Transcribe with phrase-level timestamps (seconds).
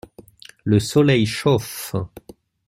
[0.63, 1.93] Le soleil chauffe.